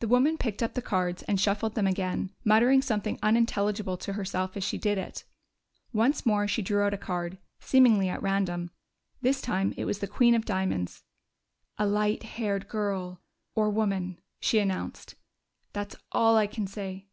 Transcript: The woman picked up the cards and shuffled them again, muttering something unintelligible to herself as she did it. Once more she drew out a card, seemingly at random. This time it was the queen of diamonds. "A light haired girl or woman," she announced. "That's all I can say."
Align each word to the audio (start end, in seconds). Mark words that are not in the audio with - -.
The 0.00 0.08
woman 0.08 0.36
picked 0.36 0.62
up 0.62 0.74
the 0.74 0.82
cards 0.82 1.22
and 1.22 1.40
shuffled 1.40 1.74
them 1.74 1.86
again, 1.86 2.34
muttering 2.44 2.82
something 2.82 3.18
unintelligible 3.22 3.96
to 3.96 4.12
herself 4.12 4.58
as 4.58 4.62
she 4.62 4.76
did 4.76 4.98
it. 4.98 5.24
Once 5.90 6.26
more 6.26 6.46
she 6.46 6.60
drew 6.60 6.82
out 6.82 6.92
a 6.92 6.98
card, 6.98 7.38
seemingly 7.58 8.10
at 8.10 8.20
random. 8.20 8.70
This 9.22 9.40
time 9.40 9.72
it 9.78 9.86
was 9.86 10.00
the 10.00 10.06
queen 10.06 10.34
of 10.34 10.44
diamonds. 10.44 11.02
"A 11.78 11.86
light 11.86 12.24
haired 12.24 12.68
girl 12.68 13.22
or 13.54 13.70
woman," 13.70 14.20
she 14.38 14.58
announced. 14.58 15.14
"That's 15.72 15.96
all 16.12 16.36
I 16.36 16.46
can 16.46 16.66
say." 16.66 17.06